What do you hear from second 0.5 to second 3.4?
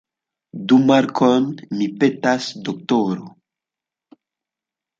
Du markojn, mi petas, doktoro.